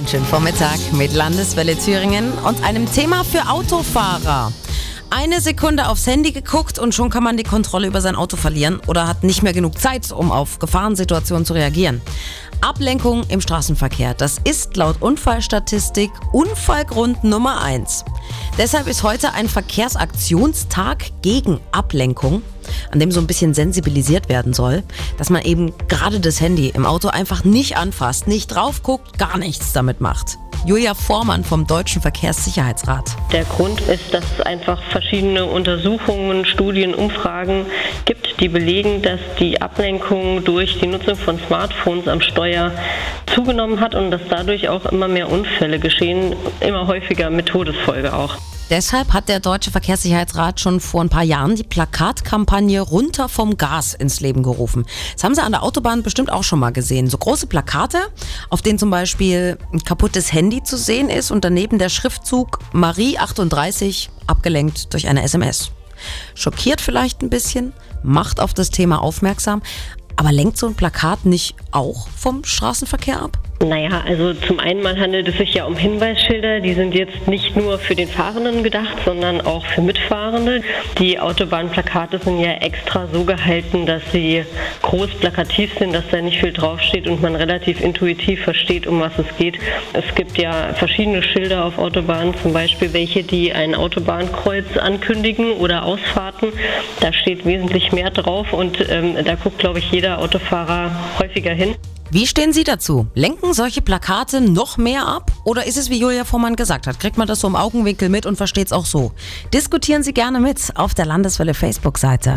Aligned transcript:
Einen 0.00 0.08
schönen 0.08 0.24
Vormittag 0.24 0.78
mit 0.94 1.12
Landeswelle 1.12 1.76
Thüringen 1.76 2.32
und 2.46 2.64
einem 2.64 2.90
Thema 2.90 3.22
für 3.22 3.50
Autofahrer. 3.50 4.50
Eine 5.10 5.42
Sekunde 5.42 5.90
aufs 5.90 6.06
Handy 6.06 6.32
geguckt 6.32 6.78
und 6.78 6.94
schon 6.94 7.10
kann 7.10 7.22
man 7.22 7.36
die 7.36 7.42
Kontrolle 7.42 7.86
über 7.86 8.00
sein 8.00 8.16
Auto 8.16 8.38
verlieren 8.38 8.80
oder 8.86 9.06
hat 9.06 9.24
nicht 9.24 9.42
mehr 9.42 9.52
genug 9.52 9.78
Zeit, 9.78 10.10
um 10.10 10.32
auf 10.32 10.58
Gefahrensituationen 10.58 11.44
zu 11.44 11.52
reagieren. 11.52 12.00
Ablenkung 12.62 13.24
im 13.28 13.42
Straßenverkehr, 13.42 14.14
das 14.14 14.38
ist 14.42 14.74
laut 14.78 15.02
Unfallstatistik 15.02 16.10
Unfallgrund 16.32 17.22
Nummer 17.22 17.60
eins. 17.60 18.06
Deshalb 18.60 18.88
ist 18.88 19.02
heute 19.04 19.32
ein 19.32 19.48
Verkehrsaktionstag 19.48 21.06
gegen 21.22 21.60
Ablenkung, 21.72 22.42
an 22.92 23.00
dem 23.00 23.10
so 23.10 23.18
ein 23.18 23.26
bisschen 23.26 23.54
sensibilisiert 23.54 24.28
werden 24.28 24.52
soll, 24.52 24.82
dass 25.16 25.30
man 25.30 25.40
eben 25.46 25.72
gerade 25.88 26.20
das 26.20 26.42
Handy 26.42 26.68
im 26.68 26.84
Auto 26.84 27.08
einfach 27.08 27.42
nicht 27.42 27.78
anfasst, 27.78 28.28
nicht 28.28 28.48
drauf 28.48 28.82
guckt, 28.82 29.18
gar 29.18 29.38
nichts 29.38 29.72
damit 29.72 30.02
macht. 30.02 30.36
Julia 30.66 30.92
Vormann 30.92 31.42
vom 31.42 31.66
Deutschen 31.66 32.02
Verkehrssicherheitsrat. 32.02 33.16
Der 33.32 33.44
Grund 33.44 33.80
ist, 33.80 34.12
dass 34.12 34.24
es 34.36 34.44
einfach 34.44 34.82
verschiedene 34.90 35.46
Untersuchungen, 35.46 36.44
Studien, 36.44 36.94
Umfragen 36.94 37.64
gibt, 38.04 38.40
die 38.40 38.48
belegen, 38.48 39.00
dass 39.00 39.20
die 39.38 39.62
Ablenkung 39.62 40.44
durch 40.44 40.78
die 40.78 40.86
Nutzung 40.86 41.16
von 41.16 41.40
Smartphones 41.46 42.08
am 42.08 42.20
Steuer 42.20 42.72
zugenommen 43.34 43.80
hat 43.80 43.94
und 43.94 44.10
dass 44.10 44.20
dadurch 44.28 44.68
auch 44.68 44.84
immer 44.84 45.08
mehr 45.08 45.32
Unfälle 45.32 45.78
geschehen, 45.78 46.36
immer 46.60 46.86
häufiger 46.86 47.30
mit 47.30 47.46
Todesfolge 47.46 48.12
auch. 48.12 48.36
Deshalb 48.70 49.12
hat 49.12 49.28
der 49.28 49.40
Deutsche 49.40 49.72
Verkehrssicherheitsrat 49.72 50.60
schon 50.60 50.78
vor 50.78 51.02
ein 51.02 51.08
paar 51.08 51.24
Jahren 51.24 51.56
die 51.56 51.64
Plakatkampagne 51.64 52.80
Runter 52.80 53.28
vom 53.28 53.56
Gas 53.56 53.94
ins 53.94 54.20
Leben 54.20 54.44
gerufen. 54.44 54.86
Das 55.14 55.24
haben 55.24 55.34
Sie 55.34 55.42
an 55.42 55.50
der 55.50 55.64
Autobahn 55.64 56.04
bestimmt 56.04 56.30
auch 56.30 56.44
schon 56.44 56.60
mal 56.60 56.70
gesehen. 56.70 57.10
So 57.10 57.18
große 57.18 57.48
Plakate, 57.48 57.98
auf 58.48 58.62
denen 58.62 58.78
zum 58.78 58.90
Beispiel 58.90 59.58
ein 59.72 59.80
kaputtes 59.80 60.32
Handy 60.32 60.62
zu 60.62 60.78
sehen 60.78 61.08
ist 61.08 61.32
und 61.32 61.44
daneben 61.44 61.80
der 61.80 61.88
Schriftzug 61.88 62.60
Marie 62.72 63.18
38 63.18 64.08
abgelenkt 64.28 64.92
durch 64.92 65.08
eine 65.08 65.24
SMS. 65.24 65.72
Schockiert 66.36 66.80
vielleicht 66.80 67.22
ein 67.22 67.30
bisschen, 67.30 67.72
macht 68.04 68.38
auf 68.38 68.54
das 68.54 68.70
Thema 68.70 69.02
aufmerksam, 69.02 69.62
aber 70.14 70.30
lenkt 70.30 70.58
so 70.58 70.68
ein 70.68 70.76
Plakat 70.76 71.26
nicht 71.26 71.56
auch 71.72 72.06
vom 72.08 72.44
Straßenverkehr 72.44 73.20
ab? 73.20 73.49
Naja, 73.62 74.02
also 74.06 74.32
zum 74.32 74.58
einen 74.58 74.80
mal 74.80 74.98
handelt 74.98 75.28
es 75.28 75.36
sich 75.36 75.52
ja 75.52 75.66
um 75.66 75.76
Hinweisschilder, 75.76 76.60
die 76.60 76.72
sind 76.72 76.94
jetzt 76.94 77.28
nicht 77.28 77.56
nur 77.56 77.78
für 77.78 77.94
den 77.94 78.08
Fahrenden 78.08 78.62
gedacht, 78.62 78.96
sondern 79.04 79.42
auch 79.42 79.66
für 79.66 79.82
Mitfahrende. 79.82 80.62
Die 80.98 81.20
Autobahnplakate 81.20 82.20
sind 82.20 82.40
ja 82.40 82.52
extra 82.52 83.06
so 83.12 83.24
gehalten, 83.24 83.84
dass 83.84 84.00
sie 84.12 84.46
groß 84.80 85.10
plakativ 85.20 85.78
sind, 85.78 85.94
dass 85.94 86.08
da 86.10 86.22
nicht 86.22 86.40
viel 86.40 86.54
draufsteht 86.54 87.06
und 87.06 87.20
man 87.20 87.36
relativ 87.36 87.82
intuitiv 87.82 88.44
versteht, 88.44 88.86
um 88.86 88.98
was 89.00 89.12
es 89.18 89.26
geht. 89.36 89.58
Es 89.92 90.14
gibt 90.14 90.38
ja 90.38 90.72
verschiedene 90.72 91.22
Schilder 91.22 91.66
auf 91.66 91.76
Autobahnen, 91.76 92.34
zum 92.42 92.54
Beispiel 92.54 92.94
welche, 92.94 93.24
die 93.24 93.52
ein 93.52 93.74
Autobahnkreuz 93.74 94.78
ankündigen 94.78 95.52
oder 95.52 95.84
Ausfahrten. 95.84 96.48
Da 97.00 97.12
steht 97.12 97.44
wesentlich 97.44 97.92
mehr 97.92 98.08
drauf 98.08 98.54
und 98.54 98.78
ähm, 98.88 99.16
da 99.22 99.34
guckt, 99.34 99.58
glaube 99.58 99.80
ich, 99.80 99.90
jeder 99.92 100.18
Autofahrer 100.18 100.92
häufiger 101.18 101.52
hin. 101.52 101.74
Wie 102.12 102.26
stehen 102.26 102.52
Sie 102.52 102.64
dazu? 102.64 103.06
Lenken 103.14 103.54
solche 103.54 103.82
Plakate 103.82 104.40
noch 104.40 104.76
mehr 104.76 105.06
ab? 105.06 105.30
Oder 105.44 105.66
ist 105.66 105.76
es, 105.76 105.90
wie 105.90 106.00
Julia 106.00 106.24
Vormann 106.24 106.56
gesagt 106.56 106.88
hat, 106.88 106.98
kriegt 106.98 107.16
man 107.16 107.28
das 107.28 107.38
so 107.38 107.46
im 107.46 107.54
Augenwinkel 107.54 108.08
mit 108.08 108.26
und 108.26 108.34
versteht 108.34 108.66
es 108.66 108.72
auch 108.72 108.84
so? 108.84 109.12
Diskutieren 109.54 110.02
Sie 110.02 110.12
gerne 110.12 110.40
mit 110.40 110.72
auf 110.74 110.92
der 110.92 111.06
Landeswelle 111.06 111.54
Facebook-Seite. 111.54 112.34